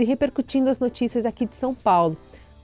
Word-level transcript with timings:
e 0.00 0.04
repercutindo 0.04 0.70
as 0.70 0.80
notícias 0.80 1.26
aqui 1.26 1.46
de 1.46 1.54
São 1.54 1.74
Paulo. 1.74 2.16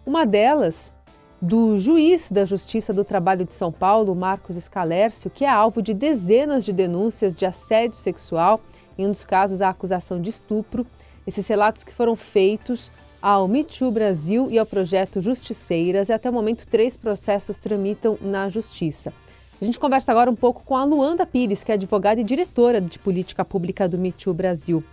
Uma 0.05 0.25
delas 0.25 0.93
do 1.41 1.77
juiz 1.79 2.31
da 2.31 2.45
Justiça 2.45 2.93
do 2.93 3.05
Trabalho 3.05 3.45
de 3.45 3.55
São 3.55 3.71
Paulo, 3.71 4.15
Marcos 4.15 4.57
Scalércio, 4.57 5.31
que 5.31 5.45
é 5.45 5.49
alvo 5.49 5.83
de 5.83 5.93
dezenas 5.93 6.65
de 6.65 6.73
denúncias 6.73 7.35
de 7.35 7.45
assédio 7.45 7.97
sexual, 7.97 8.61
em 8.99 9.07
um 9.07 9.11
dos 9.11 9.25
casos 9.25 9.61
a 9.61 9.69
acusação 9.69 10.21
de 10.21 10.31
estupro. 10.31 10.87
Esses 11.27 11.47
relatos 11.47 11.85
que 11.85 11.93
foram 11.93 12.17
feitos 12.17 12.91
ao 13.21 13.47
Me 13.47 13.67
Brasil 13.93 14.49
e 14.51 14.59
ao 14.59 14.65
projeto 14.65 15.21
Justiceiras, 15.21 16.09
e 16.09 16.13
até 16.13 16.31
o 16.31 16.33
momento 16.33 16.67
três 16.67 16.97
processos 16.97 17.59
tramitam 17.59 18.17
na 18.21 18.49
Justiça. 18.49 19.13
A 19.61 19.65
gente 19.65 19.79
conversa 19.79 20.13
agora 20.13 20.31
um 20.31 20.37
pouco 20.37 20.63
com 20.65 20.77
a 20.77 20.85
Luanda 20.85 21.27
Pires, 21.27 21.65
que 21.65 21.73
é 21.73 21.75
advogada 21.75 22.21
e 22.21 22.25
diretora 22.25 22.81
de 22.81 22.99
política 22.99 23.45
pública 23.45 23.89
do 23.89 23.99
Me 23.99 24.15
Brasil. 24.35 24.85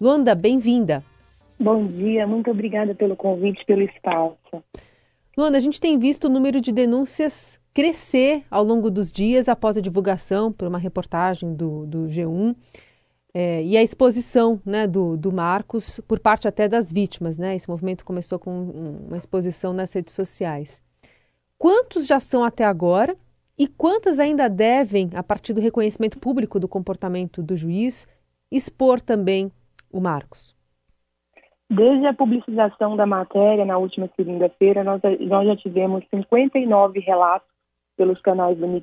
Luanda, 0.00 0.34
bem-vinda. 0.34 1.04
Bom 1.60 1.88
dia, 1.88 2.24
muito 2.24 2.50
obrigada 2.50 2.94
pelo 2.94 3.16
convite, 3.16 3.64
pelo 3.64 3.82
espaço. 3.82 4.62
Luana, 5.36 5.56
a 5.56 5.60
gente 5.60 5.80
tem 5.80 5.98
visto 5.98 6.24
o 6.24 6.30
número 6.30 6.60
de 6.60 6.70
denúncias 6.70 7.60
crescer 7.74 8.44
ao 8.48 8.62
longo 8.62 8.90
dos 8.90 9.10
dias 9.10 9.48
após 9.48 9.76
a 9.76 9.80
divulgação 9.80 10.52
por 10.52 10.68
uma 10.68 10.78
reportagem 10.78 11.54
do, 11.54 11.84
do 11.86 11.98
G1 12.06 12.54
é, 13.34 13.62
e 13.64 13.76
a 13.76 13.82
exposição 13.82 14.60
né, 14.64 14.86
do, 14.86 15.16
do 15.16 15.32
Marcos 15.32 16.00
por 16.06 16.20
parte 16.20 16.46
até 16.46 16.68
das 16.68 16.92
vítimas. 16.92 17.36
Né? 17.38 17.56
Esse 17.56 17.68
movimento 17.68 18.04
começou 18.04 18.38
com 18.38 19.04
uma 19.06 19.16
exposição 19.16 19.72
nas 19.72 19.92
redes 19.92 20.14
sociais. 20.14 20.82
Quantos 21.58 22.06
já 22.06 22.20
são 22.20 22.44
até 22.44 22.64
agora 22.64 23.16
e 23.58 23.66
quantas 23.66 24.20
ainda 24.20 24.48
devem, 24.48 25.10
a 25.12 25.24
partir 25.24 25.52
do 25.52 25.60
reconhecimento 25.60 26.20
público 26.20 26.60
do 26.60 26.68
comportamento 26.68 27.42
do 27.42 27.56
juiz, 27.56 28.06
expor 28.50 29.00
também 29.00 29.50
o 29.90 30.00
Marcos? 30.00 30.57
Desde 31.70 32.06
a 32.06 32.14
publicização 32.14 32.96
da 32.96 33.04
matéria 33.04 33.64
na 33.64 33.76
última 33.76 34.08
segunda-feira, 34.16 34.82
nós, 34.82 35.02
nós 35.20 35.46
já 35.46 35.56
tivemos 35.56 36.02
59 36.08 37.00
relatos 37.00 37.48
pelos 37.96 38.20
canais 38.22 38.56
do 38.56 38.66
Me 38.66 38.82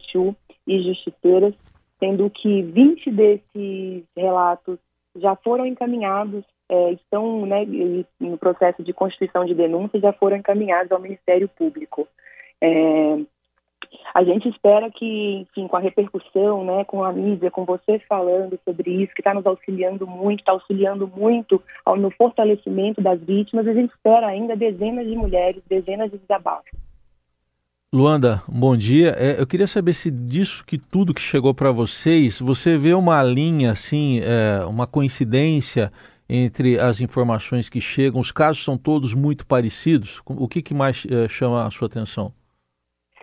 e 0.67 0.83
Justiceiras, 0.83 1.55
sendo 1.99 2.29
que 2.29 2.61
20 2.61 3.11
desses 3.11 4.03
relatos 4.15 4.77
já 5.15 5.35
foram 5.35 5.65
encaminhados, 5.65 6.43
é, 6.69 6.91
estão 6.91 7.45
né, 7.45 7.65
no 8.19 8.37
processo 8.37 8.83
de 8.83 8.93
constituição 8.93 9.45
de 9.45 9.55
denúncia, 9.55 9.99
já 9.99 10.13
foram 10.13 10.38
encaminhados 10.38 10.91
ao 10.91 10.99
Ministério 10.99 11.47
Público. 11.47 12.07
É, 12.61 13.19
a 14.13 14.23
gente 14.23 14.47
espera 14.49 14.89
que, 14.89 15.41
enfim, 15.41 15.67
com 15.67 15.77
a 15.77 15.79
repercussão, 15.79 16.63
né, 16.63 16.83
com 16.85 17.03
a 17.03 17.11
mídia, 17.11 17.51
com 17.51 17.65
você 17.65 17.99
falando 18.07 18.59
sobre 18.63 19.03
isso, 19.03 19.13
que 19.13 19.21
está 19.21 19.33
nos 19.33 19.45
auxiliando 19.45 20.07
muito, 20.07 20.39
está 20.39 20.51
auxiliando 20.51 21.07
muito 21.07 21.61
ao, 21.85 21.95
no 21.95 22.11
fortalecimento 22.11 23.01
das 23.01 23.19
vítimas, 23.21 23.67
a 23.67 23.73
gente 23.73 23.91
espera 23.91 24.27
ainda 24.27 24.55
dezenas 24.55 25.05
de 25.07 25.16
mulheres, 25.16 25.61
dezenas 25.69 26.11
de 26.11 26.17
desabafos. 26.17 26.71
Luanda, 27.93 28.43
bom 28.47 28.75
dia. 28.75 29.16
É, 29.17 29.39
eu 29.39 29.47
queria 29.47 29.67
saber 29.67 29.93
se 29.93 30.11
disso 30.11 30.66
que 30.66 30.77
tudo 30.77 31.13
que 31.13 31.21
chegou 31.21 31.53
para 31.53 31.71
vocês, 31.71 32.39
você 32.41 32.77
vê 32.77 32.93
uma 32.93 33.23
linha, 33.23 33.71
assim, 33.71 34.19
é, 34.19 34.66
uma 34.66 34.85
coincidência 34.85 35.91
entre 36.27 36.77
as 36.77 36.99
informações 36.99 37.69
que 37.69 37.79
chegam. 37.79 38.19
Os 38.19 38.31
casos 38.31 38.63
são 38.63 38.77
todos 38.77 39.13
muito 39.13 39.45
parecidos. 39.45 40.21
O 40.25 40.47
que, 40.47 40.61
que 40.61 40.73
mais 40.73 41.05
é, 41.09 41.29
chama 41.29 41.66
a 41.66 41.71
sua 41.71 41.88
atenção? 41.88 42.33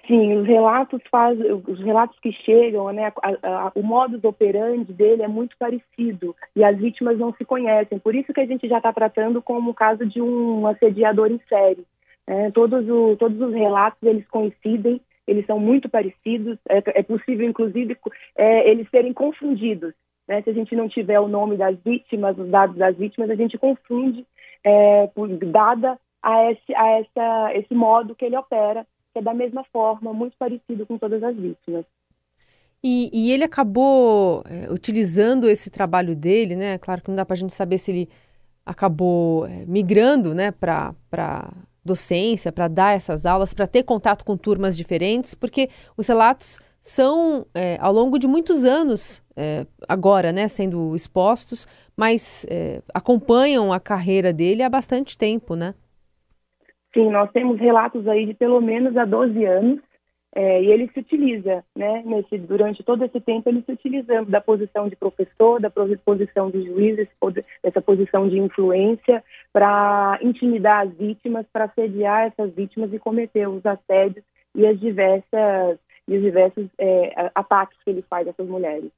Sim, 0.06 0.36
os 0.38 0.46
relatos 0.46 1.00
faz, 1.10 1.38
os 1.40 1.78
relatos 1.78 2.18
que 2.18 2.32
chegam, 2.32 2.92
né, 2.92 3.12
a, 3.22 3.66
a, 3.66 3.72
o 3.74 3.82
modus 3.84 4.24
operandi 4.24 4.92
dele 4.92 5.22
é 5.22 5.28
muito 5.28 5.56
parecido 5.56 6.34
e 6.56 6.64
as 6.64 6.76
vítimas 6.76 7.18
não 7.18 7.32
se 7.34 7.44
conhecem. 7.44 8.00
Por 8.00 8.14
isso 8.14 8.32
que 8.32 8.40
a 8.40 8.46
gente 8.46 8.68
já 8.68 8.78
está 8.78 8.92
tratando 8.92 9.40
como 9.40 9.70
o 9.70 9.74
caso 9.74 10.04
de 10.04 10.20
um 10.20 10.66
assediador 10.66 11.30
em 11.30 11.40
série. 11.48 11.86
É, 12.26 12.50
todos, 12.50 12.88
o, 12.88 13.16
todos 13.16 13.40
os 13.40 13.54
relatos 13.54 14.02
eles 14.02 14.26
coincidem, 14.28 15.00
eles 15.26 15.46
são 15.46 15.60
muito 15.60 15.88
parecidos. 15.88 16.58
É, 16.68 16.82
é 16.98 17.02
possível, 17.04 17.48
inclusive, 17.48 17.96
é, 18.36 18.68
eles 18.68 18.88
serem 18.90 19.12
confundidos. 19.12 19.94
Né? 20.26 20.42
Se 20.42 20.50
a 20.50 20.52
gente 20.52 20.74
não 20.74 20.88
tiver 20.88 21.20
o 21.20 21.28
nome 21.28 21.56
das 21.56 21.78
vítimas, 21.78 22.36
os 22.36 22.48
dados 22.48 22.76
das 22.76 22.96
vítimas, 22.96 23.30
a 23.30 23.36
gente 23.36 23.56
confunde, 23.56 24.26
é, 24.64 25.06
por, 25.14 25.28
dada 25.28 25.96
a 26.20 26.50
esse, 26.50 26.74
a 26.74 26.88
essa, 26.98 27.54
esse 27.54 27.74
modo 27.74 28.14
que 28.14 28.24
ele 28.24 28.36
opera 28.36 28.84
que 29.12 29.18
é 29.18 29.22
da 29.22 29.34
mesma 29.34 29.64
forma, 29.72 30.12
muito 30.12 30.36
parecido 30.36 30.86
com 30.86 30.98
todas 30.98 31.22
as 31.22 31.36
vítimas. 31.36 31.84
E, 32.82 33.10
e 33.12 33.30
ele 33.30 33.44
acabou 33.44 34.42
é, 34.46 34.72
utilizando 34.72 35.48
esse 35.48 35.70
trabalho 35.70 36.16
dele, 36.16 36.56
né? 36.56 36.78
Claro 36.78 37.00
que 37.00 37.08
não 37.08 37.16
dá 37.16 37.24
para 37.24 37.34
a 37.34 37.38
gente 37.38 37.52
saber 37.52 37.78
se 37.78 37.92
ele 37.92 38.08
acabou 38.66 39.46
é, 39.46 39.64
migrando, 39.66 40.34
né, 40.34 40.50
para 40.52 40.94
docência, 41.84 42.52
para 42.52 42.68
dar 42.68 42.94
essas 42.94 43.26
aulas, 43.26 43.52
para 43.52 43.66
ter 43.66 43.82
contato 43.82 44.24
com 44.24 44.36
turmas 44.36 44.76
diferentes, 44.76 45.34
porque 45.34 45.68
os 45.96 46.06
relatos 46.06 46.60
são 46.80 47.46
é, 47.54 47.76
ao 47.80 47.92
longo 47.92 48.18
de 48.18 48.26
muitos 48.26 48.64
anos 48.64 49.22
é, 49.36 49.66
agora, 49.88 50.32
né, 50.32 50.48
sendo 50.48 50.94
expostos, 50.94 51.66
mas 51.96 52.46
é, 52.48 52.82
acompanham 52.94 53.72
a 53.72 53.80
carreira 53.80 54.32
dele 54.32 54.62
há 54.62 54.68
bastante 54.68 55.16
tempo, 55.18 55.54
né? 55.54 55.74
Sim, 56.94 57.10
nós 57.10 57.30
temos 57.32 57.58
relatos 57.58 58.06
aí 58.06 58.26
de 58.26 58.34
pelo 58.34 58.60
menos 58.60 58.96
há 58.96 59.04
12 59.04 59.44
anos, 59.44 59.80
é, 60.34 60.62
e 60.62 60.72
ele 60.72 60.88
se 60.88 61.00
utiliza, 61.00 61.62
né, 61.76 62.02
nesse, 62.06 62.38
durante 62.38 62.82
todo 62.82 63.04
esse 63.04 63.20
tempo, 63.20 63.48
ele 63.48 63.62
se 63.62 63.72
utilizando 63.72 64.30
da 64.30 64.40
posição 64.40 64.88
de 64.88 64.96
professor, 64.96 65.60
da 65.60 65.70
posição 65.70 66.50
de 66.50 66.64
juiz, 66.64 66.96
dessa 67.62 67.82
posição 67.82 68.28
de 68.28 68.38
influência, 68.38 69.22
para 69.52 70.18
intimidar 70.22 70.86
as 70.86 70.94
vítimas, 70.94 71.46
para 71.52 71.66
assediar 71.66 72.28
essas 72.28 72.50
vítimas 72.54 72.92
e 72.94 72.98
cometer 72.98 73.46
os 73.46 73.64
assédios 73.66 74.24
e 74.54 74.66
as 74.66 74.80
diversas, 74.80 75.78
e 76.08 76.16
os 76.16 76.22
diversos 76.22 76.66
é, 76.78 77.30
ataques 77.34 77.76
que 77.84 77.90
ele 77.90 78.02
faz 78.02 78.26
a 78.26 78.30
essas 78.30 78.48
mulheres. 78.48 78.90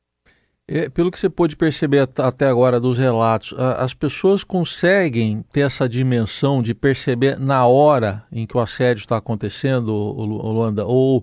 É, 0.67 0.89
pelo 0.89 1.11
que 1.11 1.19
você 1.19 1.29
pôde 1.29 1.57
perceber 1.57 2.09
até 2.19 2.47
agora 2.47 2.81
dos 2.81 2.99
relatos, 2.99 3.53
as 3.59 3.93
pessoas 3.93 4.43
conseguem 4.43 5.43
ter 5.53 5.61
essa 5.61 5.87
dimensão 5.87 6.63
de 6.63 6.75
perceber 6.75 7.39
na 7.39 7.67
hora 7.67 8.25
em 8.33 8.47
que 8.47 8.57
o 8.57 8.61
assédio 8.61 9.01
está 9.01 9.19
acontecendo, 9.19 9.93
Luanda, 9.93 10.87
ou 10.87 11.23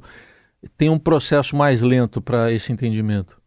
tem 0.77 0.91
um 0.91 0.99
processo 0.99 1.55
mais 1.55 1.81
lento 1.81 2.21
para 2.21 2.51
esse 2.51 2.71
entendimento? 2.71 3.41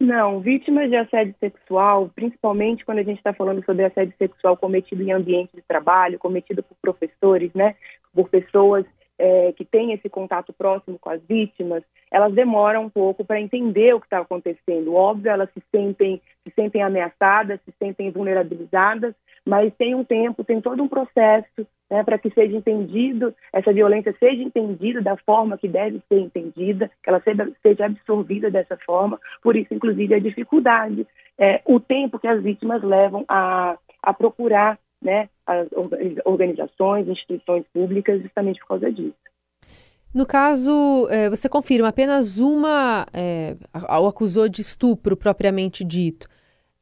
Não, 0.00 0.40
vítimas 0.40 0.88
de 0.88 0.96
assédio 0.96 1.34
sexual, 1.38 2.10
principalmente 2.14 2.84
quando 2.84 2.98
a 2.98 3.02
gente 3.02 3.18
está 3.18 3.34
falando 3.34 3.62
sobre 3.64 3.84
assédio 3.84 4.14
sexual 4.18 4.56
cometido 4.56 5.02
em 5.02 5.12
ambiente 5.12 5.50
de 5.54 5.62
trabalho, 5.62 6.18
cometido 6.18 6.62
por 6.62 6.76
professores, 6.80 7.52
né, 7.54 7.74
por 8.12 8.28
pessoas 8.30 8.86
é, 9.18 9.52
que 9.52 9.64
têm 9.64 9.92
esse 9.92 10.08
contato 10.08 10.52
próximo 10.52 10.98
com 10.98 11.10
as 11.10 11.22
vítimas, 11.22 11.82
elas 12.10 12.32
demoram 12.32 12.84
um 12.84 12.90
pouco 12.90 13.24
para 13.24 13.40
entender 13.40 13.94
o 13.94 14.00
que 14.00 14.06
está 14.06 14.18
acontecendo. 14.18 14.94
Óbvio, 14.94 15.30
elas 15.30 15.48
se 15.52 15.62
sentem, 15.70 16.20
se 16.44 16.52
sentem 16.54 16.82
ameaçadas, 16.82 17.60
se 17.64 17.72
sentem 17.78 18.10
vulnerabilizadas, 18.10 19.14
mas 19.46 19.74
tem 19.74 19.94
um 19.94 20.04
tempo, 20.04 20.44
tem 20.44 20.60
todo 20.60 20.82
um 20.82 20.88
processo 20.88 21.66
né, 21.90 22.02
para 22.02 22.18
que 22.18 22.30
seja 22.30 22.56
entendido, 22.56 23.34
essa 23.52 23.72
violência 23.72 24.14
seja 24.18 24.42
entendida 24.42 25.02
da 25.02 25.16
forma 25.18 25.58
que 25.58 25.68
deve 25.68 26.00
ser 26.08 26.18
entendida, 26.18 26.90
que 27.02 27.08
ela 27.10 27.20
seja, 27.20 27.52
seja 27.62 27.86
absorvida 27.86 28.50
dessa 28.50 28.76
forma. 28.78 29.20
Por 29.42 29.56
isso, 29.56 29.72
inclusive, 29.74 30.14
a 30.14 30.20
dificuldade, 30.20 31.06
é, 31.38 31.60
o 31.64 31.78
tempo 31.78 32.18
que 32.18 32.26
as 32.26 32.42
vítimas 32.42 32.82
levam 32.82 33.24
a, 33.28 33.76
a 34.02 34.14
procurar 34.14 34.78
né, 35.04 35.28
as 35.46 35.68
organizações, 36.24 37.06
instituições 37.06 37.64
públicas, 37.72 38.22
justamente 38.22 38.58
por 38.60 38.68
causa 38.68 38.90
disso. 38.90 39.14
No 40.14 40.24
caso, 40.24 41.08
é, 41.10 41.28
você 41.28 41.48
confirma 41.48 41.88
apenas 41.88 42.38
uma, 42.38 43.04
é, 43.12 43.56
o 44.00 44.06
acusou 44.06 44.48
de 44.48 44.60
estupro 44.60 45.16
propriamente 45.16 45.84
dito. 45.84 46.28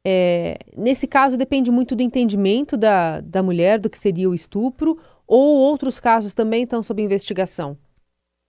É, 0.05 0.57
nesse 0.77 1.07
caso, 1.07 1.37
depende 1.37 1.71
muito 1.71 1.95
do 1.95 2.03
entendimento 2.03 2.77
da, 2.77 3.21
da 3.21 3.41
mulher 3.41 3.79
do 3.79 3.89
que 3.89 3.97
seria 3.97 4.29
o 4.29 4.35
estupro, 4.35 4.99
ou 5.27 5.57
outros 5.57 5.99
casos 5.99 6.33
também 6.33 6.63
estão 6.63 6.83
sob 6.83 7.01
investigação? 7.01 7.77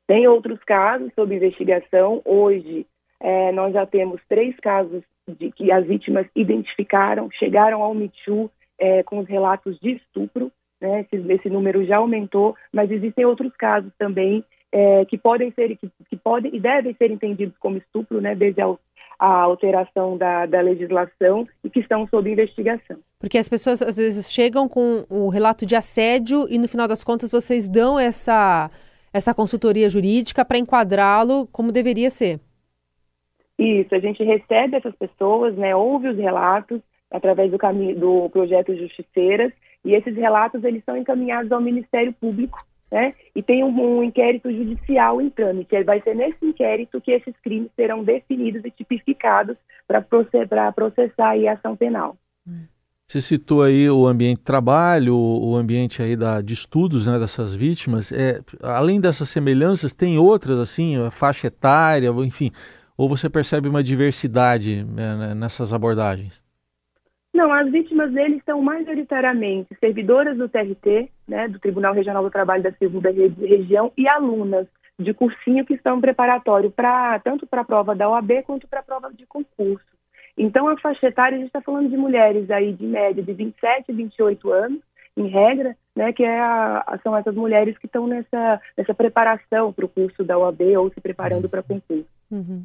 Tem 0.06 0.28
outros 0.28 0.62
casos 0.64 1.10
sob 1.14 1.34
investigação. 1.34 2.20
Hoje, 2.24 2.86
é, 3.20 3.52
nós 3.52 3.72
já 3.72 3.86
temos 3.86 4.20
três 4.28 4.54
casos 4.60 5.02
de 5.26 5.50
que 5.50 5.72
as 5.72 5.86
vítimas 5.86 6.26
identificaram, 6.36 7.30
chegaram 7.30 7.82
ao 7.82 7.94
Me 7.94 8.12
Too 8.24 8.50
é, 8.78 9.02
com 9.02 9.18
os 9.18 9.28
relatos 9.28 9.78
de 9.80 9.92
estupro, 9.92 10.50
né, 10.80 11.00
esse, 11.00 11.32
esse, 11.32 11.50
número 11.50 11.84
já 11.84 11.96
aumentou, 11.96 12.54
mas 12.72 12.90
existem 12.90 13.24
outros 13.24 13.52
casos 13.56 13.92
também 13.98 14.44
é, 14.72 15.04
que 15.04 15.16
podem 15.16 15.50
ser 15.52 15.76
que, 15.76 15.88
que, 16.08 16.16
podem 16.16 16.54
e 16.54 16.60
devem 16.60 16.94
ser 16.94 17.10
entendidos 17.10 17.56
como 17.58 17.78
estupro, 17.78 18.20
né, 18.20 18.34
desde 18.34 18.60
a, 18.60 18.74
a 19.18 19.42
alteração 19.42 20.18
da, 20.18 20.46
da, 20.46 20.60
legislação 20.60 21.46
e 21.62 21.70
que 21.70 21.80
estão 21.80 22.06
sob 22.08 22.30
investigação. 22.30 22.98
Porque 23.18 23.38
as 23.38 23.48
pessoas 23.48 23.80
às 23.80 23.96
vezes 23.96 24.30
chegam 24.30 24.68
com 24.68 25.06
o 25.08 25.28
relato 25.28 25.64
de 25.64 25.76
assédio 25.76 26.46
e 26.50 26.58
no 26.58 26.68
final 26.68 26.88
das 26.88 27.04
contas 27.04 27.30
vocês 27.30 27.68
dão 27.68 27.98
essa 27.98 28.70
essa 29.12 29.32
consultoria 29.32 29.88
jurídica 29.88 30.44
para 30.44 30.58
enquadrá-lo 30.58 31.46
como 31.52 31.70
deveria 31.70 32.10
ser. 32.10 32.40
Isso, 33.56 33.94
a 33.94 34.00
gente 34.00 34.24
recebe 34.24 34.76
essas 34.76 34.96
pessoas, 34.96 35.54
né, 35.54 35.76
ouve 35.76 36.08
os 36.08 36.18
relatos 36.18 36.80
através 37.10 37.50
do 37.50 37.58
caminho 37.58 37.98
do 37.98 38.30
projeto 38.30 38.76
Justiceiras 38.76 39.52
E 39.84 39.94
esses 39.94 40.16
relatos 40.16 40.64
eles 40.64 40.82
são 40.84 40.96
encaminhados 40.96 41.52
ao 41.52 41.60
Ministério 41.60 42.12
Público, 42.12 42.64
né? 42.90 43.14
E 43.34 43.42
tem 43.42 43.62
um, 43.62 43.98
um 43.98 44.02
inquérito 44.02 44.50
judicial 44.50 45.20
em 45.20 45.28
trâmite. 45.30 45.82
Vai 45.84 46.00
ser 46.00 46.14
nesse 46.14 46.44
inquérito 46.44 47.00
que 47.00 47.10
esses 47.10 47.34
crimes 47.42 47.70
serão 47.76 48.02
definidos 48.02 48.64
e 48.64 48.70
tipificados 48.70 49.56
para 49.86 50.00
processar, 50.00 50.72
processar 50.72 51.32
a 51.32 51.52
ação 51.52 51.76
penal. 51.76 52.16
Você 53.06 53.20
citou 53.20 53.62
aí 53.62 53.88
o 53.90 54.06
ambiente 54.06 54.38
de 54.38 54.44
trabalho, 54.44 55.14
o 55.14 55.54
ambiente 55.56 56.02
aí 56.02 56.16
da, 56.16 56.40
de 56.40 56.54
estudos 56.54 57.06
né, 57.06 57.18
dessas 57.18 57.54
vítimas. 57.54 58.10
É, 58.10 58.40
além 58.62 59.00
dessas 59.00 59.28
semelhanças, 59.28 59.92
tem 59.92 60.18
outras, 60.18 60.58
assim, 60.58 60.96
a 60.96 61.10
faixa 61.10 61.48
etária, 61.48 62.08
enfim, 62.24 62.50
ou 62.96 63.08
você 63.08 63.28
percebe 63.28 63.68
uma 63.68 63.82
diversidade 63.82 64.84
né, 64.84 65.34
nessas 65.34 65.72
abordagens? 65.72 66.43
Não, 67.34 67.52
as 67.52 67.68
vítimas 67.68 68.12
deles 68.12 68.40
são 68.46 68.62
majoritariamente 68.62 69.76
servidoras 69.80 70.38
do 70.38 70.48
TRT, 70.48 71.10
né, 71.26 71.48
do 71.48 71.58
Tribunal 71.58 71.92
Regional 71.92 72.22
do 72.22 72.30
Trabalho 72.30 72.62
da 72.62 72.70
Segunda 72.72 73.10
Região, 73.10 73.92
e 73.98 74.06
alunas 74.06 74.68
de 74.96 75.12
cursinho 75.12 75.66
que 75.66 75.74
estão 75.74 76.00
preparatório 76.00 76.70
para 76.70 77.18
tanto 77.18 77.44
para 77.44 77.62
a 77.62 77.64
prova 77.64 77.92
da 77.92 78.08
OAB 78.08 78.44
quanto 78.44 78.68
para 78.68 78.78
a 78.78 78.84
prova 78.84 79.12
de 79.12 79.26
concurso. 79.26 79.84
Então, 80.38 80.68
a 80.68 80.78
faixa 80.78 81.08
etária, 81.08 81.34
a 81.34 81.38
gente 81.38 81.48
está 81.48 81.60
falando 81.60 81.90
de 81.90 81.96
mulheres 81.96 82.48
aí 82.52 82.72
de 82.72 82.86
média 82.86 83.20
de 83.20 83.32
27 83.32 83.90
a 83.90 83.94
28 83.94 84.52
anos, 84.52 84.80
em 85.16 85.26
regra, 85.26 85.76
né, 85.94 86.12
que 86.12 86.22
é 86.22 86.40
a, 86.40 86.98
são 87.02 87.16
essas 87.16 87.34
mulheres 87.34 87.76
que 87.78 87.86
estão 87.86 88.06
nessa, 88.06 88.60
nessa 88.76 88.94
preparação 88.94 89.72
para 89.72 89.84
o 89.84 89.88
curso 89.88 90.22
da 90.22 90.38
OAB 90.38 90.60
ou 90.78 90.90
se 90.92 91.00
preparando 91.00 91.48
para 91.48 91.62
concurso. 91.64 92.06
Uhum. 92.30 92.64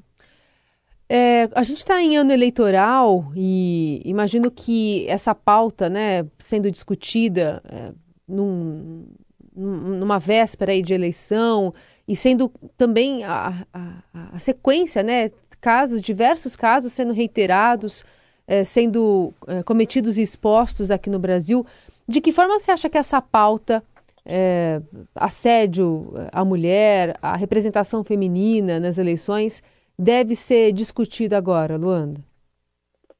É, 1.12 1.50
a 1.56 1.64
gente 1.64 1.80
está 1.80 2.00
em 2.00 2.16
ano 2.18 2.32
eleitoral 2.32 3.32
e 3.36 4.00
imagino 4.06 4.52
que 4.52 5.08
essa 5.08 5.34
pauta, 5.34 5.90
né, 5.90 6.24
sendo 6.38 6.70
discutida 6.70 7.64
é, 7.68 7.92
num, 8.28 9.08
numa 9.56 10.20
véspera 10.20 10.72
aí 10.72 10.84
de 10.84 10.94
eleição 10.94 11.74
e 12.08 12.16
sendo 12.16 12.52
também 12.78 13.24
a, 13.24 13.66
a, 13.74 13.94
a 14.34 14.40
sequência, 14.40 15.02
né, 15.02 15.32
casos, 15.60 16.00
diversos 16.00 16.56
casos 16.56 16.94
sendo 16.94 17.12
reiterados, 17.12 18.06
é, 18.48 18.64
sendo 18.64 19.34
é, 19.48 19.64
cometidos 19.64 20.20
e 20.20 20.22
expostos 20.22 20.92
aqui 20.92 21.10
no 21.10 21.18
Brasil. 21.18 21.66
De 22.08 22.22
que 22.22 22.32
forma 22.32 22.60
você 22.60 22.70
acha 22.70 22.88
que 22.88 22.98
essa 22.98 23.20
pauta, 23.20 23.84
é, 24.24 24.80
assédio 25.16 26.14
à 26.32 26.46
mulher, 26.46 27.18
a 27.20 27.36
representação 27.36 28.04
feminina 28.04 28.80
nas 28.80 29.00
eleições, 29.00 29.64
deve 30.00 30.34
ser 30.34 30.72
discutido 30.72 31.36
agora, 31.36 31.76
Luanda? 31.76 32.22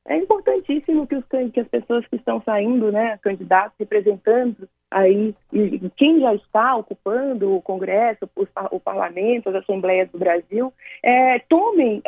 É 0.08 0.16
importantíssimo 0.16 1.06
que, 1.06 1.16
os, 1.16 1.26
que 1.54 1.60
as 1.60 1.68
pessoas 1.68 2.08
que 2.08 2.16
estão 2.16 2.42
saindo, 2.42 2.92
né, 2.92 3.20
candidatos, 3.22 3.76
representando 3.78 4.68
aí, 4.90 5.36
e 5.54 5.90
quem 5.98 6.20
já 6.20 6.34
está 6.34 6.76
ocupando 6.78 7.54
o 7.54 7.62
Congresso, 7.62 8.28
o, 8.72 8.80
Parlamento, 8.80 9.50
as 9.50 9.56
Assembleias 9.56 10.10
do 10.10 10.18
Brasil, 10.18 10.74
é, 11.04 11.38
tomem 11.48 12.02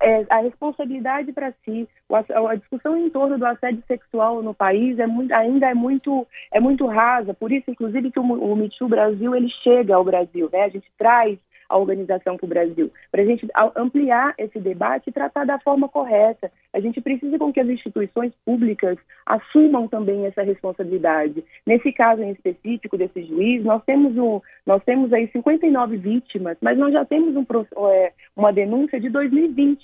é, 0.00 0.24
a 0.30 0.38
responsabilidade 0.38 1.32
para 1.32 1.52
si. 1.64 1.88
A, 2.10 2.50
a, 2.50 2.54
discussão 2.54 2.96
em 2.96 3.10
torno 3.10 3.36
do 3.36 3.44
assédio 3.44 3.82
sexual 3.86 4.42
no 4.42 4.54
país 4.54 4.98
é 4.98 5.06
muito, 5.06 5.32
ainda 5.32 5.68
é 5.68 5.74
muito, 5.74 6.26
é 6.52 6.60
muito 6.60 6.86
rasa. 6.86 7.34
Por 7.34 7.52
isso, 7.52 7.70
inclusive, 7.70 8.10
que 8.10 8.20
o, 8.20 8.22
o 8.22 8.88
Brasil 8.88 9.34
ele 9.34 9.50
chega 9.62 9.94
ao 9.94 10.04
Brasil. 10.04 10.48
Né? 10.50 10.62
A 10.62 10.68
gente 10.68 10.90
traz 10.96 11.38
a 11.68 11.76
organização 11.76 12.36
para 12.36 12.46
o 12.46 12.48
Brasil, 12.48 12.90
para 13.10 13.22
a 13.22 13.24
gente 13.24 13.46
ampliar 13.76 14.34
esse 14.38 14.58
debate 14.58 15.08
e 15.08 15.12
tratar 15.12 15.44
da 15.44 15.58
forma 15.58 15.88
correta. 15.88 16.50
A 16.72 16.80
gente 16.80 17.00
precisa 17.00 17.38
com 17.38 17.52
que 17.52 17.60
as 17.60 17.68
instituições 17.68 18.32
públicas 18.44 18.96
assumam 19.26 19.86
também 19.86 20.26
essa 20.26 20.42
responsabilidade. 20.42 21.44
Nesse 21.66 21.92
caso 21.92 22.22
em 22.22 22.30
específico 22.30 22.96
desse 22.96 23.22
juiz, 23.24 23.62
nós 23.64 23.82
temos, 23.84 24.16
um, 24.16 24.40
nós 24.66 24.82
temos 24.84 25.12
aí 25.12 25.28
59 25.28 25.96
vítimas, 25.96 26.56
mas 26.60 26.78
nós 26.78 26.92
já 26.92 27.04
temos 27.04 27.36
um, 27.36 27.44
é, 27.88 28.12
uma 28.36 28.52
denúncia 28.52 28.98
de 28.98 29.10
2020. 29.10 29.80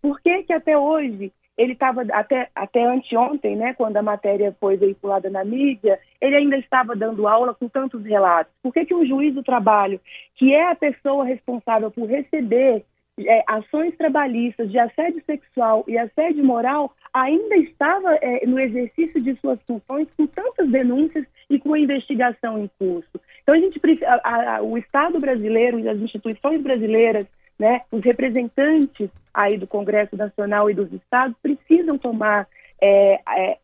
Por 0.00 0.20
que, 0.20 0.44
que 0.44 0.52
até 0.52 0.78
hoje 0.78 1.32
ele 1.56 1.72
estava 1.72 2.02
até, 2.12 2.48
até 2.54 2.84
anteontem, 2.84 3.56
né, 3.56 3.74
quando 3.74 3.96
a 3.96 4.02
matéria 4.02 4.54
foi 4.60 4.76
veiculada 4.76 5.30
na 5.30 5.44
mídia, 5.44 5.98
ele 6.20 6.36
ainda 6.36 6.56
estava 6.56 6.94
dando 6.94 7.26
aula 7.26 7.54
com 7.54 7.68
tantos 7.68 8.04
relatos. 8.04 8.52
Por 8.62 8.72
que, 8.72 8.84
que 8.84 8.94
um 8.94 9.06
juiz 9.06 9.34
do 9.34 9.42
trabalho, 9.42 10.00
que 10.34 10.52
é 10.52 10.70
a 10.70 10.74
pessoa 10.74 11.24
responsável 11.24 11.90
por 11.90 12.06
receber 12.06 12.84
é, 13.18 13.42
ações 13.46 13.96
trabalhistas 13.96 14.70
de 14.70 14.78
assédio 14.78 15.22
sexual 15.24 15.84
e 15.88 15.96
assédio 15.96 16.44
moral, 16.44 16.94
ainda 17.14 17.56
estava 17.56 18.14
é, 18.16 18.46
no 18.46 18.60
exercício 18.60 19.22
de 19.22 19.34
suas 19.36 19.58
funções 19.62 20.06
com 20.16 20.26
tantas 20.26 20.68
denúncias 20.68 21.24
e 21.48 21.58
com 21.58 21.72
a 21.72 21.80
investigação 21.80 22.58
em 22.58 22.70
curso? 22.78 23.20
Então, 23.42 23.54
a 23.54 23.58
gente, 23.58 23.80
a, 24.04 24.56
a, 24.56 24.62
o 24.62 24.76
Estado 24.76 25.18
brasileiro 25.18 25.80
e 25.80 25.88
as 25.88 25.98
instituições 25.98 26.60
brasileiras 26.60 27.26
né? 27.58 27.80
Os 27.90 28.04
representantes 28.04 29.10
aí 29.32 29.56
do 29.58 29.66
Congresso 29.66 30.16
Nacional 30.16 30.70
e 30.70 30.74
dos 30.74 30.92
estados 30.92 31.36
precisam 31.42 31.98
tomar, 31.98 32.46
é, 32.80 33.20
é, 33.36 33.58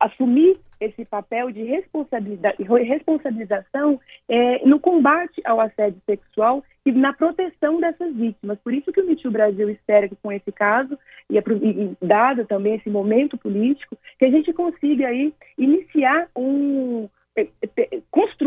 assumir 0.00 0.58
esse 0.80 1.04
papel 1.04 1.50
de 1.52 1.62
responsabilização 1.62 4.00
é, 4.28 4.66
no 4.66 4.80
combate 4.80 5.40
ao 5.44 5.60
assédio 5.60 6.00
sexual 6.04 6.64
e 6.84 6.90
na 6.90 7.12
proteção 7.12 7.78
dessas 7.78 8.12
vítimas. 8.14 8.58
Por 8.58 8.74
isso 8.74 8.92
que 8.92 9.00
o 9.00 9.06
MeToo 9.06 9.30
Brasil 9.30 9.70
espera 9.70 10.08
que 10.08 10.16
com 10.16 10.32
esse 10.32 10.50
caso, 10.50 10.98
e, 11.30 11.38
e 11.38 11.96
dado 12.04 12.44
também 12.46 12.74
esse 12.74 12.90
momento 12.90 13.38
político, 13.38 13.96
que 14.18 14.24
a 14.24 14.30
gente 14.30 14.52
consiga 14.52 15.06
aí 15.06 15.32
iniciar 15.56 16.26
um, 16.36 17.08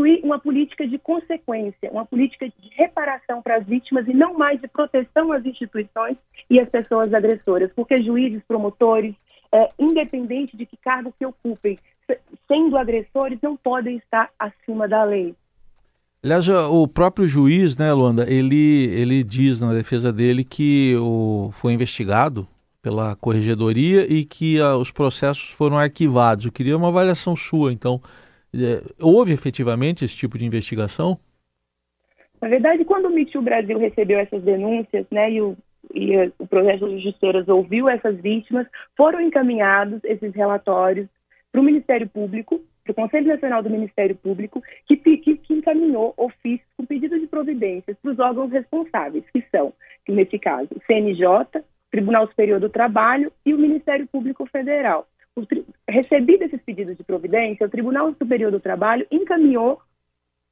construir 0.06 0.22
uma 0.24 0.40
política 0.40 0.88
de 0.88 0.98
consequência, 1.00 1.90
uma 1.92 2.06
política 2.06 2.48
de 2.48 2.70
reparação 2.76 3.42
para 3.42 3.58
as 3.58 3.66
vítimas 3.66 4.08
e 4.08 4.14
não 4.14 4.38
mais 4.38 4.62
de 4.62 4.68
proteção 4.68 5.32
às 5.32 5.44
instituições 5.46 6.16
e 6.50 6.60
às 6.60 6.70
pessoas 6.70 7.14
agressoras, 7.14 7.72
porque 7.76 8.02
juízes, 8.04 8.42
promotores, 8.48 9.16
é, 9.52 9.70
independente 9.80 10.56
de 10.56 10.66
que 10.66 10.78
cargo 10.78 11.14
que 11.18 11.26
ocupem, 11.26 11.78
sendo 12.48 12.78
agressores, 12.78 13.40
não 13.42 13.58
podem 13.58 13.98
estar 13.98 14.30
acima 14.38 14.88
da 14.88 15.04
lei. 15.04 15.34
Aliás, 16.24 16.48
o 16.48 16.88
próprio 16.88 17.28
juiz, 17.28 17.78
né, 17.78 17.92
Luanda, 17.94 18.26
ele, 18.32 18.86
ele 18.94 19.24
diz 19.24 19.60
na 19.60 19.74
defesa 19.74 20.12
dele 20.12 20.44
que 20.44 20.96
o, 20.98 21.52
foi 21.54 21.74
investigado 21.74 22.48
pela 22.82 23.16
corregedoria 23.16 24.12
e 24.12 24.26
que 24.26 24.60
a, 24.60 24.76
os 24.76 24.92
processos 24.92 25.50
foram 25.52 25.78
arquivados. 25.78 26.46
Eu 26.46 26.52
queria 26.52 26.78
uma 26.78 26.88
avaliação 26.88 27.36
sua, 27.36 27.72
então, 27.72 28.02
houve 29.00 29.34
efetivamente 29.34 30.06
esse 30.06 30.16
tipo 30.16 30.38
de 30.38 30.46
investigação? 30.46 31.20
Na 32.42 32.48
verdade, 32.48 32.86
quando 32.86 33.06
o 33.06 33.10
Me 33.10 33.26
Brasil 33.42 33.78
recebeu 33.78 34.20
essas 34.20 34.44
denúncias, 34.44 35.06
né, 35.12 35.32
e 35.32 35.42
o, 35.42 35.58
e 35.94 36.16
o 36.38 36.48
Projeto 36.48 36.88
de 36.88 37.02
Justiceiras 37.02 37.48
ouviu 37.48 37.90
essas 37.90 38.16
vítimas, 38.22 38.68
foram 38.96 39.22
encaminhados 39.22 40.00
esses 40.04 40.34
relatórios 40.34 41.08
para 41.52 41.62
o 41.62 41.64
Ministério 41.64 42.08
Público, 42.08 42.62
para 42.84 42.92
o 42.92 42.96
Conselho 42.96 43.28
Nacional 43.28 43.64
do 43.64 43.70
Ministério 43.70 44.16
Público, 44.16 44.62
que, 44.88 44.98
que, 44.98 45.38
que 45.38 45.54
encaminhou 45.54 46.14
ofícios 46.18 46.70
com 46.78 46.86
pedido 46.86 47.20
de 47.20 47.28
providências 47.28 47.98
para 48.02 48.12
os 48.12 48.20
órgãos 48.20 48.52
responsáveis, 48.52 49.24
que 49.34 49.44
são, 49.52 49.74
nesse 50.08 50.38
caso, 50.38 50.70
o 50.76 50.82
CNJ, 50.86 51.64
Tribunal 51.90 52.28
Superior 52.28 52.60
do 52.60 52.70
Trabalho 52.70 53.32
e 53.46 53.54
o 53.54 53.58
Ministério 53.58 54.06
Público 54.06 54.46
Federal 54.46 55.08
recebido 55.88 56.44
esses 56.44 56.62
pedidos 56.62 56.98
de 56.98 57.04
providência, 57.04 57.66
o 57.66 57.70
Tribunal 57.70 58.14
Superior 58.14 58.52
do 58.52 58.60
Trabalho 58.60 59.06
encaminhou 59.12 59.82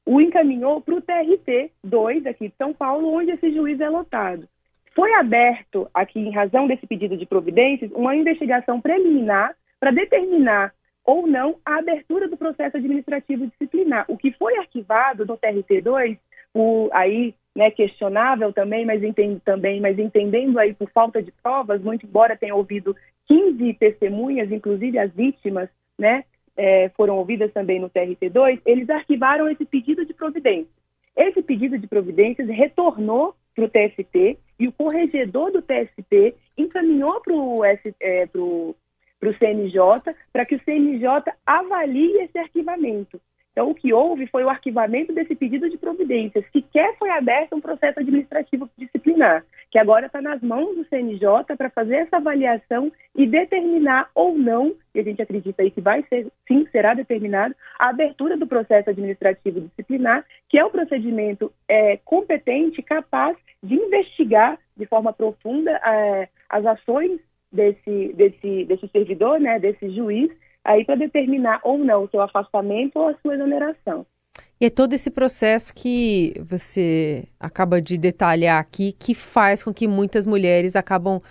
o 0.05 0.19
encaminhou 0.19 0.81
para 0.81 0.95
o 0.95 1.01
TRT 1.01 1.71
2 1.83 2.25
aqui 2.25 2.49
de 2.49 2.55
São 2.57 2.73
Paulo, 2.73 3.13
onde 3.13 3.31
esse 3.31 3.53
juiz 3.53 3.79
é 3.79 3.89
lotado. 3.89 4.47
Foi 4.93 5.13
aberto 5.13 5.89
aqui, 5.93 6.19
em 6.19 6.31
razão 6.31 6.67
desse 6.67 6.85
pedido 6.85 7.17
de 7.17 7.25
providências, 7.25 7.91
uma 7.93 8.15
investigação 8.15 8.81
preliminar 8.81 9.55
para 9.79 9.91
determinar 9.91 10.73
ou 11.05 11.27
não 11.27 11.57
a 11.65 11.77
abertura 11.77 12.27
do 12.27 12.37
processo 12.37 12.77
administrativo 12.77 13.47
disciplinar. 13.47 14.05
O 14.07 14.17
que 14.17 14.31
foi 14.33 14.57
arquivado 14.57 15.25
no 15.25 15.37
TRT2, 15.37 16.17
o, 16.53 16.89
aí 16.93 17.33
né, 17.55 17.71
questionável 17.71 18.53
também, 18.53 18.85
mas 18.85 19.03
entendo 19.03 19.39
também, 19.39 19.81
mas 19.81 19.97
entendendo 19.99 20.59
aí 20.59 20.73
por 20.73 20.89
falta 20.91 21.21
de 21.21 21.31
provas, 21.31 21.81
muito 21.81 22.05
embora 22.05 22.37
tenha 22.37 22.55
ouvido 22.55 22.95
15 23.27 23.73
testemunhas, 23.75 24.51
inclusive 24.51 24.97
as 24.99 25.11
vítimas, 25.13 25.69
né, 25.97 26.23
é, 26.55 26.89
foram 26.89 27.17
ouvidas 27.17 27.51
também 27.51 27.79
no 27.79 27.89
TRT2, 27.89 28.61
eles 28.65 28.89
arquivaram 28.89 29.49
esse 29.49 29.65
pedido 29.65 30.05
de 30.05 30.13
providência. 30.13 30.71
Esse 31.15 31.41
pedido 31.41 31.77
de 31.77 31.87
providências 31.87 32.47
retornou 32.47 33.35
para 33.55 33.65
o 33.65 33.69
TST 33.69 34.37
e 34.59 34.67
o 34.67 34.71
corregedor 34.71 35.51
do 35.51 35.61
TST 35.61 36.35
encaminhou 36.57 37.21
para 37.21 37.33
o 37.33 37.63
é, 37.63 37.77
CNJ 39.39 40.15
para 40.31 40.45
que 40.45 40.55
o 40.55 40.63
CNJ 40.63 41.07
avalie 41.45 42.23
esse 42.23 42.37
arquivamento. 42.37 43.19
Então, 43.53 43.69
o 43.69 43.75
que 43.75 43.93
houve 43.93 44.25
foi 44.27 44.43
o 44.43 44.49
arquivamento 44.49 45.13
desse 45.13 45.35
pedido 45.35 45.69
de 45.69 45.77
providências. 45.77 46.43
Sequer 46.51 46.97
foi 46.97 47.11
aberto 47.11 47.55
um 47.55 47.61
processo 47.61 47.99
administrativo 47.99 48.67
disciplinar, 48.75 49.45
que 49.69 49.77
agora 49.77 50.07
está 50.07 50.19
nas 50.19 50.41
mãos 50.41 50.75
do 50.75 50.83
CNJ 50.85 51.55
para 51.55 51.69
fazer 51.69 51.97
essa 51.97 52.17
avaliação 52.17 52.91
e 53.15 53.27
determinar 53.27 54.09
ou 54.15 54.35
não, 54.35 54.75
e 54.93 54.99
a 54.99 55.03
gente 55.03 55.21
acredita 55.21 55.61
aí 55.61 55.69
que 55.69 55.81
vai 55.81 56.03
ser, 56.09 56.27
sim, 56.47 56.67
será 56.71 56.95
determinado, 56.95 57.55
a 57.77 57.89
abertura 57.89 58.35
do 58.35 58.47
processo 58.47 58.89
administrativo 58.89 59.61
disciplinar, 59.61 60.25
que 60.49 60.57
é 60.57 60.65
o 60.65 60.71
procedimento 60.71 61.53
é, 61.69 61.97
competente, 61.97 62.81
capaz 62.81 63.37
de 63.61 63.75
investigar 63.75 64.57
de 64.75 64.87
forma 64.87 65.13
profunda 65.13 65.71
é, 65.85 66.27
as 66.49 66.65
ações 66.65 67.19
desse, 67.51 68.13
desse, 68.15 68.65
desse 68.65 68.87
servidor, 68.87 69.39
né, 69.39 69.59
desse 69.59 69.91
juiz, 69.91 70.31
aí 70.63 70.85
para 70.85 70.95
determinar 70.95 71.59
ou 71.63 71.77
não 71.77 72.03
o 72.03 72.09
seu 72.09 72.21
afastamento 72.21 72.97
ou 72.97 73.09
a 73.09 73.15
sua 73.21 73.35
exoneração. 73.35 74.05
E 74.59 74.65
é 74.65 74.69
todo 74.69 74.93
esse 74.93 75.11
processo 75.11 75.73
que 75.73 76.33
você 76.47 77.25
acaba 77.39 77.81
de 77.81 77.97
detalhar 77.97 78.59
aqui 78.59 78.93
que 78.97 79.13
faz 79.13 79.63
com 79.63 79.73
que 79.73 79.87
muitas 79.87 80.25
mulheres 80.25 80.75
acabam 80.75 81.21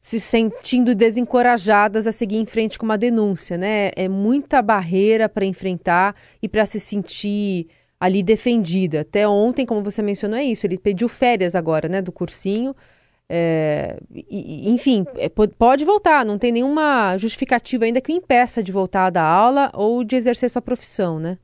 se 0.00 0.18
sentindo 0.18 0.94
desencorajadas 0.94 2.06
a 2.06 2.12
seguir 2.12 2.36
em 2.36 2.46
frente 2.46 2.78
com 2.78 2.86
uma 2.86 2.96
denúncia, 2.96 3.58
né? 3.58 3.90
É 3.94 4.08
muita 4.08 4.62
barreira 4.62 5.28
para 5.28 5.44
enfrentar 5.44 6.16
e 6.42 6.48
para 6.48 6.64
se 6.64 6.80
sentir 6.80 7.68
ali 8.00 8.22
defendida. 8.22 9.02
Até 9.02 9.28
ontem, 9.28 9.66
como 9.66 9.82
você 9.82 10.00
mencionou, 10.00 10.38
é 10.38 10.44
isso. 10.44 10.66
Ele 10.66 10.78
pediu 10.78 11.06
férias 11.06 11.54
agora, 11.54 11.86
né, 11.86 12.00
do 12.00 12.10
cursinho. 12.10 12.74
É, 13.32 13.96
enfim, 14.66 15.06
é, 15.16 15.28
pode 15.28 15.84
voltar, 15.84 16.24
não 16.24 16.36
tem 16.36 16.50
nenhuma 16.50 17.16
justificativa 17.16 17.84
ainda 17.84 18.00
que 18.00 18.12
o 18.12 18.16
impeça 18.16 18.60
de 18.60 18.72
voltar 18.72 19.08
da 19.10 19.22
aula 19.22 19.70
ou 19.72 20.02
de 20.02 20.16
exercer 20.16 20.50
sua 20.50 20.60
profissão, 20.60 21.20
né? 21.20 21.38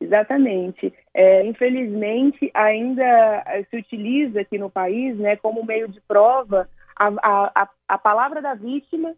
Exatamente. 0.00 0.94
É, 1.12 1.44
infelizmente, 1.44 2.48
ainda 2.54 3.02
eh, 3.46 3.66
se 3.68 3.76
utiliza 3.78 4.42
aqui 4.42 4.58
no 4.58 4.70
país, 4.70 5.18
né, 5.18 5.36
como 5.36 5.64
meio 5.64 5.88
de 5.88 6.00
prova, 6.02 6.68
a, 6.94 7.08
a, 7.22 7.68
a 7.88 7.98
palavra 7.98 8.40
da 8.40 8.54
vítima 8.54 9.14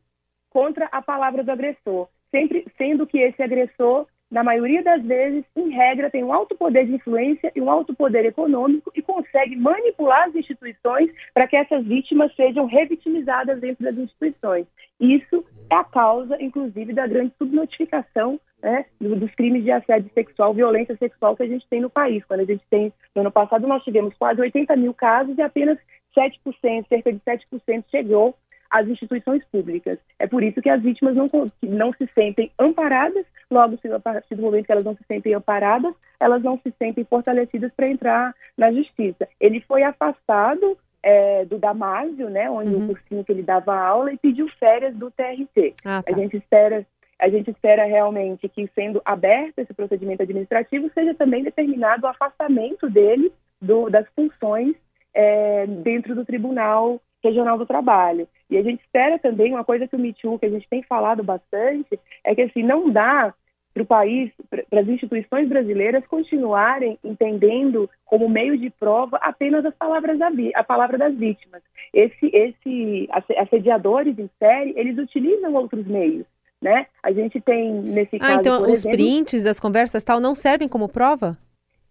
contra 0.48 0.87
a 0.87 1.02
palavra 1.02 1.44
do 1.44 1.52
agressor, 1.52 2.08
sempre 2.30 2.64
sendo 2.78 3.06
que 3.06 3.18
esse 3.18 3.42
agressor, 3.42 4.06
na 4.30 4.42
maioria 4.42 4.82
das 4.82 5.02
vezes, 5.02 5.44
em 5.56 5.70
regra, 5.70 6.11
tem 6.11 6.23
um 6.23 6.32
alto 6.32 6.54
poder 6.54 6.87
de 6.87 6.94
influência 6.94 7.50
e 7.56 7.61
um 7.62 7.70
alto 7.70 7.94
poder 7.94 8.26
econômico 8.26 8.92
e 8.94 9.00
consegue 9.00 9.56
manipular 9.56 10.28
as 10.28 10.35
instituições 10.35 11.11
para 11.32 11.47
que 11.47 11.56
essas 11.56 11.85
vítimas 11.85 12.35
sejam 12.37 12.66
revitimizadas 12.66 13.58
dentro 13.58 13.85
das 13.85 13.97
instituições. 13.97 14.66
Isso 15.00 15.44
é 15.70 15.75
a 15.75 15.85
causa, 15.85 16.37
inclusive, 16.42 16.92
da 16.92 17.06
grande 17.06 17.32
subnotificação 17.38 18.38
né, 18.62 18.85
dos 19.00 19.35
crimes 19.35 19.64
de 19.64 19.70
assédio 19.70 20.11
sexual, 20.12 20.52
violência 20.52 20.97
sexual 20.97 21.35
que 21.35 21.44
a 21.44 21.49
gente 21.49 21.66
tem 21.68 21.80
no 21.80 21.88
país. 21.88 22.23
Quando 22.25 22.40
a 22.40 22.44
gente 22.44 22.64
tem, 22.68 22.92
no 23.14 23.23
ano 23.23 23.32
passado 23.32 23.66
nós 23.66 23.82
tivemos 23.82 24.14
quase 24.18 24.40
80 24.40 24.76
mil 24.76 24.92
casos 24.92 25.38
e 25.38 25.42
apenas 25.42 25.78
7%, 26.14 26.87
cerca 26.88 27.12
de 27.12 27.20
7% 27.20 27.85
chegou 27.90 28.35
às 28.70 28.87
instituições 28.88 29.44
públicas. 29.50 29.98
É 30.18 30.26
por 30.26 30.42
isso 30.42 30.60
que 30.60 30.70
as 30.70 30.82
vítimas 30.82 31.16
não, 31.16 31.28
não 31.62 31.92
se 31.92 32.08
sentem 32.14 32.50
amparadas, 32.58 33.25
logo 33.50 33.78
a 33.92 34.00
partir 34.00 34.34
do 34.34 34.42
momento 34.42 34.66
que 34.66 34.72
elas 34.72 34.84
não 34.84 34.96
se 34.96 35.04
sentem 35.06 35.34
amparadas, 35.34 35.94
elas 36.20 36.42
não 36.42 36.58
se 36.58 36.72
sentem 36.78 37.04
fortalecidas 37.04 37.72
para 37.75 37.88
entrar 37.88 38.34
na 38.56 38.72
justiça. 38.72 39.28
Ele 39.40 39.60
foi 39.60 39.82
afastado 39.82 40.76
é, 41.02 41.44
do 41.44 41.58
Damásio, 41.58 42.28
né, 42.28 42.50
onde 42.50 42.75
uhum. 42.75 42.84
o 42.84 42.87
cursinho 42.88 43.25
que 43.25 43.32
ele 43.32 43.42
dava 43.42 43.76
aula, 43.76 44.12
e 44.12 44.18
pediu 44.18 44.48
férias 44.58 44.94
do 44.94 45.10
TRT. 45.10 45.75
Ah, 45.84 46.02
tá. 46.02 46.14
A 46.14 46.18
gente 46.18 46.37
espera 46.37 46.84
a 47.20 47.28
gente 47.28 47.50
espera 47.50 47.84
realmente 47.84 48.48
que, 48.48 48.70
sendo 48.76 49.02
aberto 49.04 49.58
esse 49.58 49.75
procedimento 49.75 50.22
administrativo, 50.22 50.88
seja 50.94 51.12
também 51.14 51.42
determinado 51.42 52.06
o 52.06 52.08
afastamento 52.08 52.88
dele 52.88 53.32
do, 53.60 53.90
das 53.90 54.06
funções 54.14 54.76
é, 55.12 55.66
dentro 55.66 56.14
do 56.14 56.25
Tribunal 56.25 57.00
Regional 57.22 57.58
do 57.58 57.66
Trabalho. 57.66 58.28
E 58.50 58.56
a 58.56 58.62
gente 58.62 58.80
espera 58.80 59.18
também, 59.18 59.52
uma 59.52 59.64
coisa 59.64 59.87
que 59.87 59.96
o 59.96 59.98
Me 59.98 60.12
Too, 60.12 60.38
que 60.38 60.46
a 60.46 60.50
gente 60.50 60.68
tem 60.68 60.82
falado 60.82 61.22
bastante, 61.22 61.98
é 62.25 62.34
que 62.34 62.42
assim, 62.42 62.62
não 62.62 62.90
dá 62.90 63.34
para 63.75 63.82
o 63.82 63.87
país, 63.87 64.32
para 64.48 64.80
as 64.80 64.88
instituições 64.88 65.48
brasileiras 65.48 66.06
continuarem 66.06 66.98
entendendo 67.04 67.88
como 68.04 68.28
meio 68.28 68.58
de 68.58 68.70
prova 68.70 69.18
apenas 69.18 69.64
as 69.64 69.75
palavras 69.75 70.18
da, 70.18 70.30
a 70.54 70.64
palavra 70.64 70.98
das 70.98 71.14
vítimas. 71.14 71.62
Esse, 71.92 72.30
esse 72.32 73.08
assediadores 73.37 74.18
em 74.18 74.28
série, 74.38 74.75
eles 74.76 74.98
utilizam 74.98 75.54
outros 75.54 75.87
meios 75.87 76.26
né? 76.60 76.87
A 77.02 77.12
gente 77.12 77.40
tem 77.40 77.72
nesse 77.72 78.16
ah, 78.16 78.18
caso, 78.18 78.40
então 78.40 78.62
os 78.62 78.78
exemplo, 78.80 78.96
prints 78.96 79.42
das 79.42 79.60
conversas 79.60 80.02
tal 80.02 80.20
não 80.20 80.34
servem 80.34 80.68
como 80.68 80.88
prova? 80.88 81.38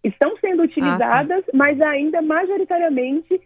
Estão 0.04 0.36
sendo 0.38 0.62
utilizadas, 0.62 1.38
ah, 1.40 1.50
tá. 1.50 1.52
mas 1.54 1.80
ainda 1.80 2.22
majoritariamente 2.22 3.40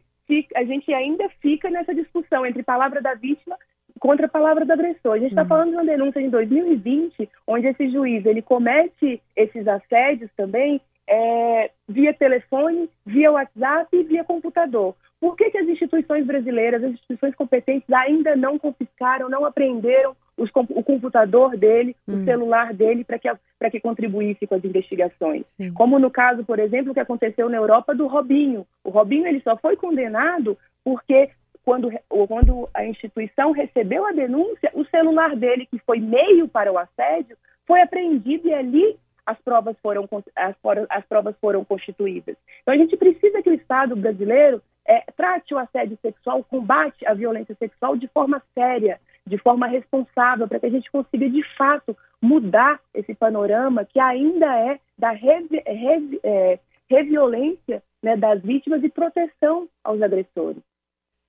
a 0.55 0.65
gente 0.65 0.93
ainda 0.93 1.29
fica 1.41 1.71
nessa 1.71 1.95
discussão 1.95 2.47
entre 2.47 2.63
palavra 2.63 3.01
da 3.01 3.15
vítima 3.15 3.57
contra 4.01 4.27
a 4.27 4.29
palavra 4.29 4.65
do 4.65 4.73
agressor. 4.73 5.13
A 5.13 5.19
gente 5.19 5.31
está 5.31 5.43
uhum. 5.43 5.49
falando 5.49 5.71
de 5.71 5.77
uma 5.77 5.85
denúncia 5.85 6.21
em 6.21 6.31
2020, 6.31 7.29
onde 7.47 7.67
esse 7.69 7.91
juiz 7.91 8.25
ele 8.27 8.43
comete 8.43 9.23
esses 9.37 9.67
assédios 9.69 10.31
também 10.37 10.81
é, 11.09 11.71
via 11.89 12.15
telefone, 12.15 12.89
via 13.05 13.33
WhatsApp 13.33 13.89
e 13.93 14.03
via 14.03 14.25
computador. 14.25 14.95
Por 15.21 15.37
que, 15.37 15.51
que 15.51 15.59
as 15.59 15.69
instituições 15.69 16.27
brasileiras, 16.27 16.83
as 16.83 16.93
instituições 16.93 17.35
competentes 17.35 17.89
ainda 17.93 18.35
não 18.35 18.59
confiscaram, 18.59 19.29
não 19.29 19.45
apreenderam 19.45 20.17
os, 20.43 20.51
o 20.55 20.83
computador 20.83 21.57
dele, 21.57 21.97
hum. 22.07 22.23
o 22.23 22.25
celular 22.25 22.75
dele, 22.75 23.05
para 23.05 23.19
que, 23.19 23.29
que 23.71 23.81
contribuísse 23.81 24.47
com 24.47 24.55
as 24.55 24.65
investigações. 24.65 25.45
Sim. 25.57 25.73
Como 25.73 25.99
no 25.99 26.11
caso, 26.11 26.45
por 26.45 26.59
exemplo, 26.59 26.93
que 26.93 27.01
aconteceu 27.01 27.49
na 27.49 27.57
Europa 27.57 27.95
do 27.95 28.07
Robinho. 28.07 28.67
O 28.85 28.91
Robinho 28.91 29.27
ele 29.27 29.41
só 29.41 29.57
foi 29.57 29.77
condenado 29.77 30.59
porque 30.85 31.31
quando, 31.65 31.91
quando 32.09 32.69
a 32.75 32.85
instituição 32.85 33.53
recebeu 33.53 34.05
a 34.05 34.13
denúncia, 34.13 34.71
o 34.75 34.85
celular 34.87 35.37
dele, 35.37 35.67
que 35.67 35.79
foi 35.79 36.01
meio 36.01 36.49
para 36.49 36.73
o 36.73 36.79
assédio, 36.79 37.37
foi 37.67 37.81
apreendido 37.81 38.49
e 38.49 38.55
ali 38.55 38.97
as 39.25 39.39
provas 39.39 39.77
foram, 39.81 40.09
as, 40.35 40.57
as 40.91 41.05
provas 41.07 41.37
foram 41.41 41.65
constituídas. 41.65 42.37
Então 42.63 42.75
a 42.75 42.77
gente 42.77 42.97
precisa 42.97 43.41
que 43.41 43.51
o 43.51 43.55
Estado 43.55 43.95
brasileiro 43.95 44.61
é, 44.85 45.05
trate 45.17 45.55
o 45.55 45.59
assédio 45.59 45.97
sexual, 46.03 46.43
combate 46.43 47.07
a 47.07 47.15
violência 47.15 47.55
sexual 47.55 47.97
de 47.97 48.09
forma 48.09 48.43
séria, 48.53 49.01
de 49.27 49.39
forma 49.39 49.67
responsável, 49.67 50.49
para 50.49 50.61
que 50.61 50.67
a 50.67 50.71
gente 50.71 50.91
consiga, 50.91 51.29
de 51.29 51.43
fato, 51.57 51.97
mudar 52.21 52.81
esse 52.95 53.15
panorama 53.15 53.85
que 53.85 54.01
ainda 54.01 54.47
é 54.57 54.79
da 54.99 55.11
revi, 55.11 55.63
revi, 55.67 56.21
é, 56.23 56.59
reviolência 56.89 57.83
né, 58.03 58.17
das 58.17 58.43
vítimas 58.43 58.83
e 58.83 58.89
proteção 58.89 59.69
aos 59.83 60.03
agressores. 60.03 60.63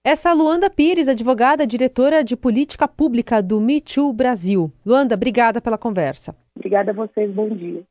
Essa 0.05 0.31
é 0.31 0.33
Luanda 0.33 0.69
Pires, 0.69 1.07
advogada, 1.07 1.65
diretora 1.65 2.23
de 2.23 2.35
política 2.35 2.87
pública 2.87 3.41
do 3.41 3.61
Me 3.61 3.79
Too 3.79 4.11
Brasil. 4.11 4.69
Luanda, 4.85 5.15
obrigada 5.15 5.61
pela 5.61 5.77
conversa. 5.77 6.35
Obrigada 6.57 6.91
a 6.91 6.93
vocês, 6.93 7.31
bom 7.31 7.47
dia. 7.49 7.83